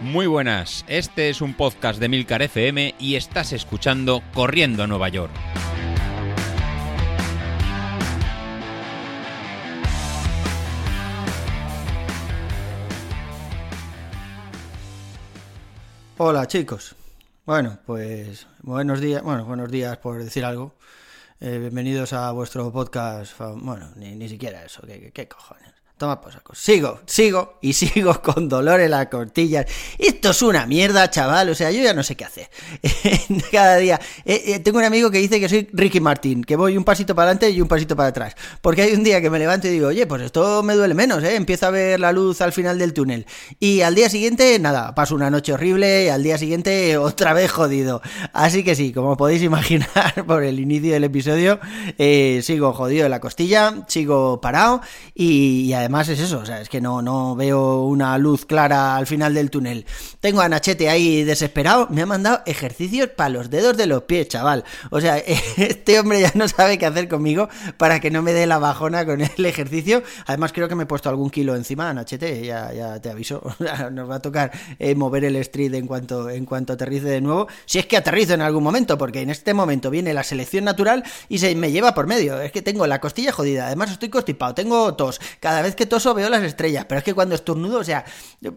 [0.00, 5.08] Muy buenas, este es un podcast de Milcar FM y estás escuchando Corriendo a Nueva
[5.08, 5.32] York.
[16.16, 16.94] Hola chicos.
[17.44, 20.76] Bueno, pues buenos días, bueno, buenos días por decir algo.
[21.40, 23.36] Eh, bienvenidos a vuestro podcast.
[23.36, 25.77] Bueno, ni, ni siquiera eso, ¿qué, qué cojones?
[25.98, 26.54] Toma por saco.
[26.54, 29.66] Sigo, sigo y sigo con dolor en las costillas.
[29.98, 31.48] Esto es una mierda, chaval.
[31.50, 32.48] O sea, yo ya no sé qué hacer.
[33.52, 34.00] Cada día.
[34.24, 37.16] Eh, eh, tengo un amigo que dice que soy Ricky Martin, que voy un pasito
[37.16, 38.36] para adelante y un pasito para atrás.
[38.62, 41.24] Porque hay un día que me levanto y digo, oye, pues esto me duele menos,
[41.24, 41.34] ¿eh?
[41.34, 43.26] Empiezo a ver la luz al final del túnel.
[43.58, 47.50] Y al día siguiente, nada, paso una noche horrible y al día siguiente otra vez
[47.50, 48.02] jodido.
[48.32, 51.58] Así que sí, como podéis imaginar por el inicio del episodio,
[51.98, 54.80] eh, sigo jodido en la costilla, sigo parado
[55.12, 58.44] y, y además además es eso, o sea, es que no, no veo una luz
[58.44, 59.86] clara al final del túnel.
[60.20, 64.28] Tengo a Nachete ahí desesperado, me ha mandado ejercicios para los dedos de los pies,
[64.28, 64.64] chaval.
[64.90, 65.16] O sea,
[65.56, 69.06] este hombre ya no sabe qué hacer conmigo para que no me dé la bajona
[69.06, 70.02] con el ejercicio.
[70.26, 73.40] Además creo que me he puesto algún kilo encima, Nachete, ya, ya te aviso.
[73.90, 77.48] Nos va a tocar eh, mover el street en cuanto, en cuanto aterrice de nuevo.
[77.64, 81.02] Si es que aterrizo en algún momento, porque en este momento viene la selección natural
[81.30, 82.38] y se me lleva por medio.
[82.42, 85.18] Es que tengo la costilla jodida, además estoy constipado, tengo tos.
[85.40, 88.04] Cada vez que toso veo las estrellas, pero es que cuando estornudo, o sea,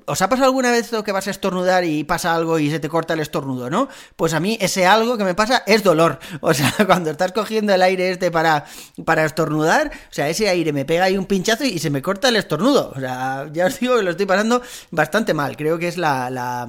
[0.06, 2.80] ¿os ha pasado alguna vez lo que vas a estornudar y pasa algo y se
[2.80, 3.88] te corta el estornudo, no?
[4.16, 6.20] Pues a mí ese algo que me pasa es dolor.
[6.44, 8.66] O sea, cuando estás cogiendo el aire este para,
[9.06, 12.30] para estornudar, o sea, ese aire me pega ahí un pinchazo y se me corta
[12.30, 12.92] el estornudo.
[12.96, 15.56] O sea, ya os digo que lo estoy pasando bastante mal.
[15.56, 16.68] Creo que es la, la,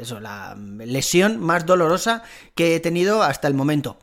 [0.00, 2.22] eso, la lesión más dolorosa
[2.54, 3.98] que he tenido hasta el momento.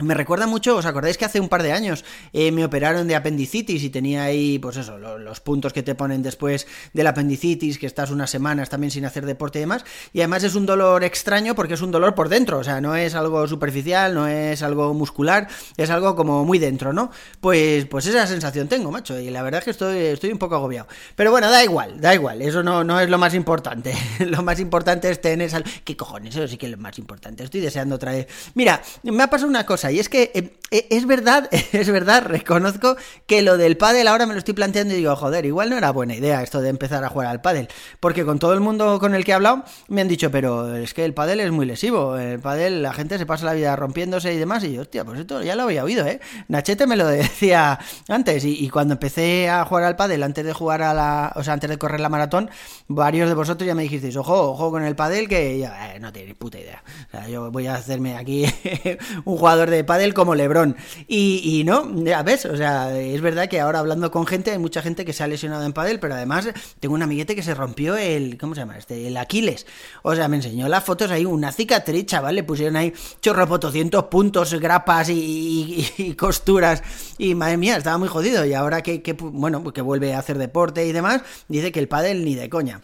[0.00, 3.16] Me recuerda mucho, ¿os acordáis que hace un par de años eh, me operaron de
[3.16, 7.86] apendicitis y tenía ahí, pues eso, los, puntos que te ponen después del apendicitis, que
[7.86, 11.56] estás unas semanas también sin hacer deporte y demás, y además es un dolor extraño
[11.56, 14.94] porque es un dolor por dentro, o sea, no es algo superficial, no es algo
[14.94, 17.10] muscular, es algo como muy dentro, ¿no?
[17.40, 20.54] Pues, pues esa sensación tengo, macho, y la verdad es que estoy, estoy un poco
[20.54, 20.86] agobiado.
[21.16, 24.60] Pero bueno, da igual, da igual, eso no, no es lo más importante, lo más
[24.60, 25.50] importante es tener...
[25.50, 25.64] Sal...
[25.82, 26.36] ¿Qué cojones?
[26.36, 28.28] Eso sí que es lo más importante, estoy deseando traer...
[28.54, 32.96] Mira, me ha pasado una cosa, y es que eh, es verdad, es verdad, reconozco
[33.26, 35.90] que lo del pádel ahora me lo estoy planteando y digo, joder, igual no era
[35.90, 37.68] buena idea esto de empezar a jugar al pádel,
[38.00, 40.92] porque con todo el mundo con el que he hablado me han dicho, pero es
[40.92, 44.32] que el pádel es muy lesivo, el pádel la gente se pasa la vida rompiéndose
[44.34, 46.20] y demás, y yo, hostia, pues esto ya lo había oído, ¿eh?
[46.48, 47.78] Nachete me lo decía
[48.08, 51.42] antes, y, y cuando empecé a jugar al pádel, antes de jugar a la, o
[51.42, 52.50] sea, antes de correr la maratón,
[52.88, 56.12] varios de vosotros ya me dijisteis, ojo, ojo con el pádel, que ya, eh, no
[56.12, 58.44] tenéis puta idea, o sea, yo voy a hacerme aquí
[59.24, 60.76] un jugador de pádel como Lebron.
[61.06, 64.58] Y, y, no, ya ves, o sea, es verdad que ahora hablando con gente, hay
[64.58, 66.48] mucha gente que se ha lesionado en pádel, pero además
[66.80, 68.78] tengo un amiguete que se rompió el, ¿cómo se llama?
[68.78, 69.66] Este, el Aquiles.
[70.02, 74.04] O sea, me enseñó las fotos ahí, una cicatriz, chaval, le pusieron ahí chorro 200
[74.04, 76.82] puntos, grapas y, y, costuras.
[77.16, 78.44] Y madre mía, estaba muy jodido.
[78.44, 81.88] Y ahora que, que, bueno, que vuelve a hacer deporte y demás, dice que el
[81.88, 82.82] pádel ni de coña.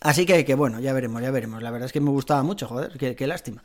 [0.00, 1.62] Así que, que bueno, ya veremos, ya veremos.
[1.62, 3.62] La verdad es que me gustaba mucho, joder, qué, qué lástima.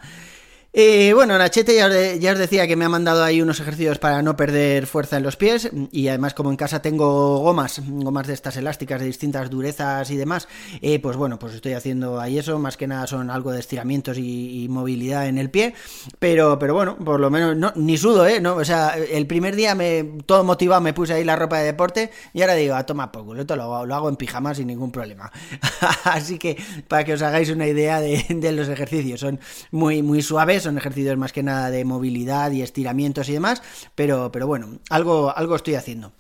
[0.73, 4.22] Eh, bueno, Nachete ya ya os, decía que me ha mandado ahí unos ejercicios para
[4.22, 8.33] no perder fuerza en los pies y además como en casa tengo gomas, gomas de
[8.33, 10.47] estas elásticas de distintas durezas y demás,
[10.81, 14.17] eh, pues bueno, pues estoy haciendo ahí eso, más que nada son algo de estiramientos
[14.17, 15.73] y, movilidad en el pie,
[16.19, 18.41] pero, pero bueno, por lo menos no, ni sudo, ¿eh?
[18.41, 21.66] No, o sea, el primer día me todo motivado me puse ahí la ropa de
[21.66, 24.91] deporte y ahora digo, a tomar por culo, lo lo hago en pijama sin ningún
[24.91, 25.31] problema.
[26.03, 26.57] Así que
[26.88, 29.39] para que os hagáis una idea de, de los ejercicios, son
[29.72, 33.62] muy, muy suaves son ejercicios más que nada de movilidad y estiramientos y demás,
[33.95, 36.13] pero, pero bueno, algo, algo estoy haciendo.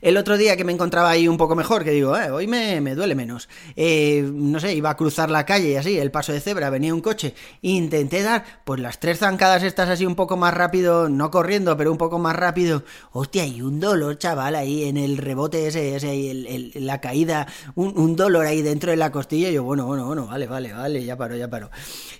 [0.00, 2.80] El otro día que me encontraba ahí un poco mejor, que digo, eh, hoy me,
[2.80, 3.48] me, duele menos.
[3.76, 6.94] Eh, no sé, iba a cruzar la calle y así, el paso de cebra, venía
[6.94, 7.34] un coche.
[7.62, 11.90] Intenté dar, pues las tres zancadas estas así un poco más rápido, no corriendo, pero
[11.92, 12.84] un poco más rápido.
[13.12, 17.98] Hostia, y un dolor, chaval, ahí en el rebote ese, ese el, la caída, un,
[17.98, 19.50] un, dolor ahí dentro de la costilla.
[19.50, 21.70] Y yo, bueno, bueno, bueno, vale, vale, vale, ya paro, ya paro.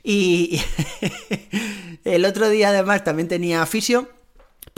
[0.03, 0.61] Y
[2.05, 4.18] el otro día además también tenía fisio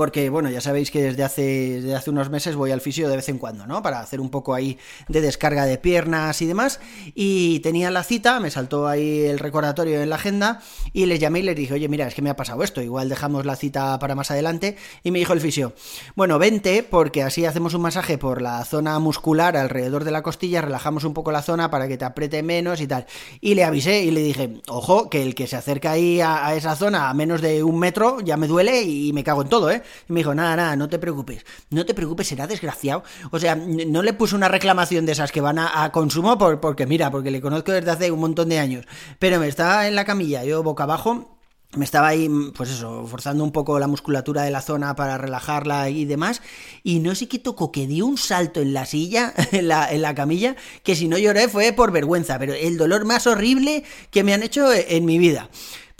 [0.00, 3.16] porque bueno, ya sabéis que desde hace, desde hace unos meses voy al fisio de
[3.16, 3.82] vez en cuando, ¿no?
[3.82, 6.80] Para hacer un poco ahí de descarga de piernas y demás.
[7.14, 10.62] Y tenía la cita, me saltó ahí el recordatorio en la agenda
[10.94, 13.10] y les llamé y les dije, oye, mira, es que me ha pasado esto, igual
[13.10, 14.78] dejamos la cita para más adelante.
[15.02, 15.74] Y me dijo el fisio,
[16.16, 20.62] bueno, vente porque así hacemos un masaje por la zona muscular alrededor de la costilla,
[20.62, 23.04] relajamos un poco la zona para que te apriete menos y tal.
[23.42, 26.54] Y le avisé y le dije, ojo, que el que se acerca ahí a, a
[26.54, 29.70] esa zona a menos de un metro ya me duele y me cago en todo,
[29.70, 29.82] ¿eh?
[30.08, 33.02] Y me dijo, nada, nada, no te preocupes, no te preocupes, será desgraciado.
[33.30, 36.86] O sea, no le puse una reclamación de esas que van a, consumo por, porque,
[36.86, 38.86] mira, porque le conozco desde hace un montón de años.
[39.18, 41.36] Pero me estaba en la camilla, yo boca abajo
[41.76, 45.88] me estaba ahí, pues eso, forzando un poco la musculatura de la zona para relajarla
[45.88, 46.42] y demás.
[46.82, 50.02] Y no sé qué tocó, que dio un salto en la silla, en la, en
[50.02, 54.24] la camilla, que si no lloré fue por vergüenza, pero el dolor más horrible que
[54.24, 55.48] me han hecho en mi vida.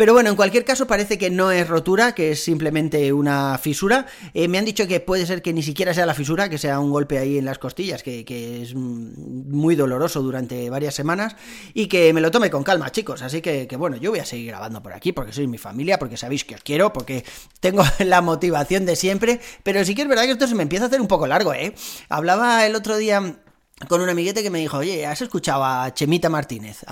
[0.00, 4.06] Pero bueno, en cualquier caso parece que no es rotura, que es simplemente una fisura.
[4.32, 6.80] Eh, me han dicho que puede ser que ni siquiera sea la fisura, que sea
[6.80, 8.24] un golpe ahí en las costillas, que,
[8.62, 11.36] es muy doloroso durante varias semanas
[11.74, 13.20] y que me lo tome con calma, chicos.
[13.20, 15.98] Así que, que bueno, yo voy a seguir grabando por aquí porque sois mi familia,
[15.98, 17.22] porque sabéis que os quiero, porque
[17.60, 19.38] tengo la motivación de siempre.
[19.64, 21.52] Pero sí que es verdad que esto se me empieza a hacer un poco largo,
[21.52, 21.74] ¿eh?
[22.08, 23.36] Hablaba el otro día
[23.88, 26.84] con un amiguete que me dijo, oye, ¿has escuchado a Chemita Martínez?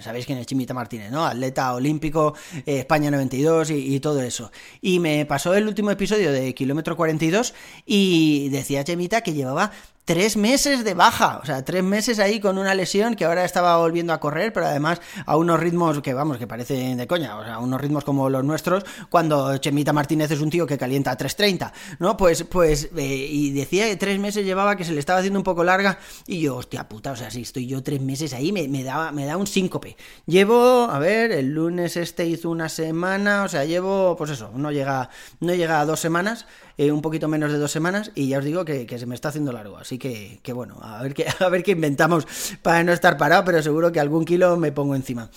[0.00, 1.26] ¿Sabéis quién es Chemita Martínez, no?
[1.26, 2.34] Atleta olímpico,
[2.64, 4.52] eh, España 92 y, y, todo eso.
[4.80, 7.54] Y me pasó el último episodio de Kilómetro 42
[7.84, 9.72] y decía Chemita que llevaba
[10.06, 13.76] tres meses de baja, o sea, tres meses ahí con una lesión que ahora estaba
[13.76, 17.44] volviendo a correr, pero además a unos ritmos que, vamos, que parecen de coña, o
[17.44, 21.18] sea, unos ritmos como los nuestros, cuando Chemita Martínez es un tío que calienta a
[21.18, 22.16] 3.30, ¿no?
[22.16, 25.44] Pues, pues, eh, y decía que tres meses llevaba que se le estaba haciendo un
[25.44, 25.98] poco larga,
[26.28, 29.10] y yo, hostia puta, o sea, si estoy yo tres meses ahí, me, me, da,
[29.10, 29.96] me da un síncope.
[30.24, 34.70] Llevo, a ver, el lunes este hizo una semana, o sea, llevo, pues eso, no
[34.70, 35.10] llega,
[35.40, 36.46] no llega a dos semanas,
[36.78, 39.28] eh, un poquito menos de dos semanas y ya os digo que, se me está
[39.28, 39.78] haciendo largo.
[39.78, 42.26] Así que, que bueno, a ver qué, a ver qué inventamos
[42.62, 45.30] para no estar parado, pero seguro que algún kilo me pongo encima.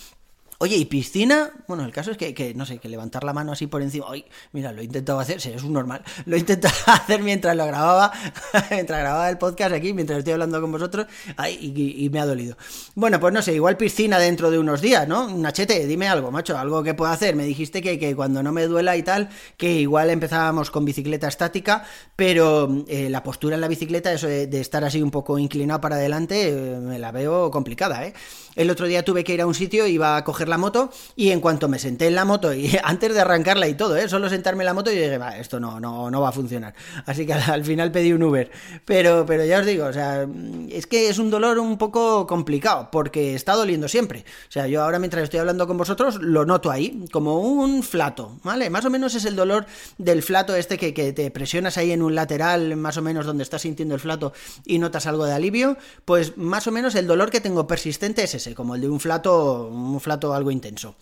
[0.61, 1.51] Oye, ¿y piscina?
[1.69, 4.07] Bueno, el caso es que, no sé, que levantar la mano así por encima.
[4.09, 6.03] Ay, mira, lo he intentado hacer, sí, es un normal.
[6.25, 8.11] Lo he intentado hacer mientras lo grababa,
[8.69, 11.07] mientras grababa el podcast aquí, mientras estoy hablando con vosotros.
[11.38, 12.57] Ay, y, me ha dolido.
[12.94, 15.29] Bueno, pues no sé, igual piscina dentro de unos días, ¿no?
[15.29, 17.38] Nachete, dime algo, macho, algo que pueda hacer.
[17.38, 21.85] Me dijiste que, cuando no me duela y tal, que igual empezábamos con bicicleta estática,
[22.17, 25.95] pero eh, la postura en la bicicleta, eso de, estar así un poco inclinado para
[25.95, 28.13] adelante, eh, me la veo complicada, ¿eh?
[28.57, 31.31] El otro día tuve que ir a un sitio, iba a coger la moto y
[31.31, 34.10] en cuanto me senté en la moto y antes de arrancarla y todo, ¿eh?
[34.10, 36.74] solo sentarme en la moto y dije, va, esto no, no, no va a funcionar.
[37.06, 38.51] Así que al, final pedí un Uber.
[38.86, 40.28] Pero, pero ya os digo, o sea,
[40.69, 44.25] es que es un dolor un poco complicado porque está doliendo siempre.
[44.48, 48.38] O sea, yo ahora mientras estoy hablando con vosotros lo noto ahí como un flato,
[48.44, 48.69] ¿vale?
[48.69, 49.66] Más o menos es el dolor
[49.98, 53.44] del flato este que, que te presionas ahí en un lateral, más o menos donde
[53.44, 54.34] estás sintiendo el flato
[54.66, 58.36] y notas algo de alivio, pues más o menos el dolor que tengo persistente es
[58.36, 60.95] ese, como el de un flato, un flato algo intenso.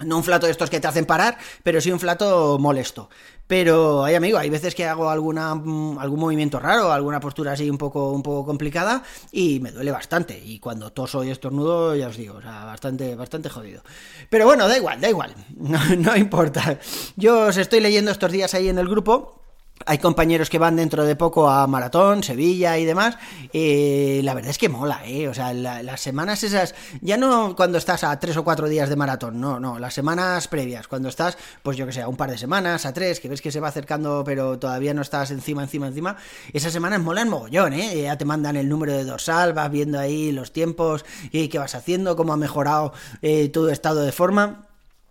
[0.00, 3.08] No un flato de estos que te hacen parar, pero sí un flato molesto.
[3.46, 7.70] Pero hay amigo, hay veces que hago alguna mm, algún movimiento raro, alguna postura así
[7.70, 12.08] un poco un poco complicada y me duele bastante y cuando toso y estornudo ya
[12.08, 13.82] os digo, o sea, bastante bastante jodido.
[14.28, 15.34] Pero bueno, da igual, da igual.
[15.56, 16.78] No, no importa.
[17.16, 19.45] Yo os estoy leyendo estos días ahí en el grupo
[19.84, 23.18] hay compañeros que van dentro de poco a Maratón, Sevilla y demás.
[23.52, 25.28] Eh, la verdad es que mola, ¿eh?
[25.28, 28.96] O sea, las semanas esas, ya no cuando estás a tres o cuatro días de
[28.96, 32.30] maratón, no, no, las semanas previas, cuando estás, pues yo que sé, a un par
[32.30, 35.62] de semanas, a tres, que ves que se va acercando, pero todavía no estás encima,
[35.62, 36.16] encima, encima.
[36.52, 38.02] Esas semanas molan mogollón, ¿eh?
[38.02, 41.74] Ya te mandan el número de dorsal, vas viendo ahí los tiempos y qué vas
[41.74, 42.92] haciendo, cómo ha mejorado
[43.22, 44.66] eh, tu estado de forma.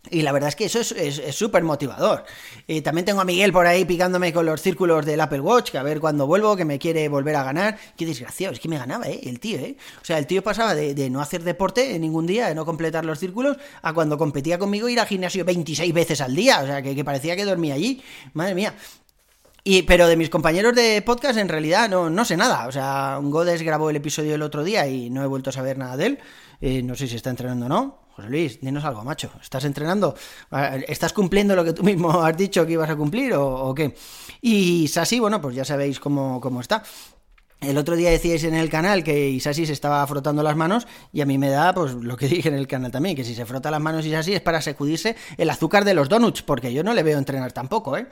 [0.10, 2.26] Y la verdad es que eso es súper motivador.
[2.68, 5.78] Y también tengo a Miguel por ahí picándome con los círculos del Apple Watch, que
[5.78, 7.78] a ver cuando vuelvo, que me quiere volver a ganar.
[7.98, 9.20] Qué desgraciado, es que me ganaba, ¿eh?
[9.24, 9.78] El tío, ¿eh?
[10.02, 13.06] O sea, el tío pasaba de, no hacer deporte en ningún día, de no completar
[13.06, 16.62] los círculos, a cuando competía conmigo ir al gimnasio 26 veces al día.
[16.62, 18.02] O sea, que, parecía que dormía allí.
[18.34, 18.76] Madre mía.
[19.64, 22.68] Y, pero de mis compañeros de podcast en realidad no, no sé nada.
[22.68, 25.78] O sea, Godes grabó el episodio el otro día y no he vuelto a saber
[25.78, 26.20] nada de él.
[26.62, 28.05] Eh, no sé si está entrenando o no.
[28.16, 29.30] José Luis, dinos algo, macho.
[29.42, 30.16] ¿Estás entrenando?
[30.88, 33.94] ¿Estás cumpliendo lo que tú mismo has dicho que ibas a cumplir o, qué?
[34.42, 36.82] Y Sasi, bueno, pues ya sabéis cómo, cómo está.
[37.60, 41.22] El otro día decíais en el canal que Isasi se estaba frotando las manos y
[41.22, 43.46] a mí me da pues lo que dije en el canal también, que si se
[43.46, 46.94] frota las manos Isasi es para sacudirse el azúcar de los donuts, porque yo no
[46.94, 48.08] le veo entrenar tampoco, ¿eh?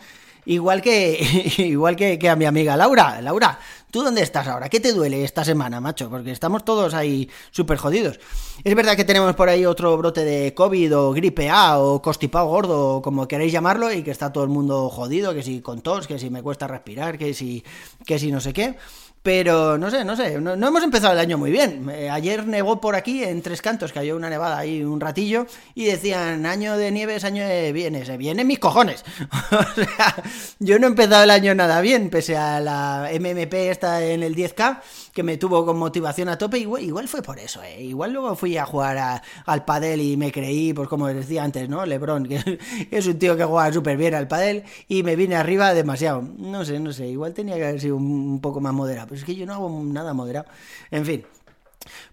[0.45, 3.21] Igual que, igual que, a mi amiga Laura.
[3.21, 3.59] Laura,
[3.93, 4.69] ¿tú dónde estás ahora?
[4.69, 6.09] ¿Qué te duele esta semana, macho?
[6.09, 8.19] Porque estamos todos ahí súper jodidos.
[8.63, 12.47] Es verdad que tenemos por ahí otro brote de COVID o gripe A o costipado
[12.47, 15.81] gordo, o como queréis llamarlo, y que está todo el mundo jodido, que si con
[15.81, 17.63] tos, que si me cuesta respirar, que si,
[18.03, 18.75] que no sé qué.
[19.23, 21.89] Pero no sé, no sé, no, hemos empezado el año muy bien.
[21.89, 25.85] Eh, ayer nevó por aquí en Tres Cantos, cayó una nevada ahí un ratillo y
[25.85, 29.05] decían, año de nieves, año de bienes, se vienen mis cojones.
[29.51, 30.15] o sea,
[30.59, 34.35] yo no he empezado el año nada bien, pese a la MMP esta en el
[34.35, 34.81] 10K,
[35.13, 37.83] que me tuvo con motivación a tope, igual, igual fue por eso, ¿eh?
[37.83, 41.85] igual luego fui a jugar al padel y me creí, pues como decía antes, ¿no?
[41.85, 42.59] Lebron, que
[42.91, 46.23] es un tío que juega súper bien al padel y me vine arriba demasiado.
[46.37, 49.35] No sé, no sé, igual tenía que haber sido un poco más moderado es que
[49.35, 50.47] yo no hago nada moderado.
[50.91, 51.25] En fin,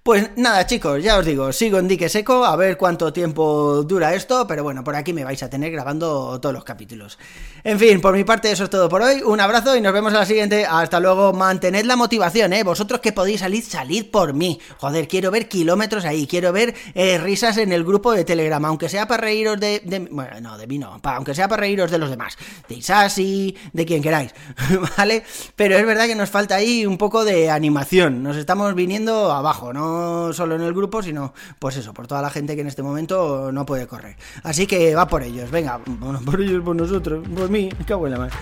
[0.02, 4.14] pues nada, chicos, ya os digo, sigo en dique seco, a ver cuánto tiempo dura
[4.14, 7.18] esto, pero bueno, por aquí me vais a tener grabando todos los capítulos.
[7.64, 10.14] En fin, por mi parte eso es todo por hoy, un abrazo y nos vemos
[10.14, 14.32] a la siguiente, hasta luego, mantened la motivación, eh, vosotros que podéis salir, salid por
[14.32, 18.64] mí, joder, quiero ver kilómetros ahí, quiero ver eh, risas en el grupo de Telegram,
[18.64, 21.98] aunque sea para reíros de, bueno, no, de mí no, aunque sea para reíros de
[21.98, 24.32] los demás, de Isasi, de quien queráis,
[24.96, 25.24] ¿vale?
[25.56, 29.59] Pero es verdad que nos falta ahí un poco de animación, nos estamos viniendo abajo,
[29.72, 30.32] ¿no?
[30.32, 33.52] solo en el grupo, sino pues eso, por toda la gente que en este momento
[33.52, 34.16] no puede correr.
[34.42, 38.18] Así que va por ellos, venga, bueno, por ellos, por nosotros, por mí, qué buena
[38.18, 38.34] madre.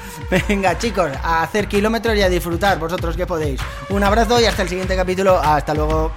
[0.48, 3.60] Venga, chicos, a hacer kilómetros y a disfrutar, vosotros que podéis.
[3.90, 6.12] Un abrazo y hasta el siguiente capítulo, hasta luego.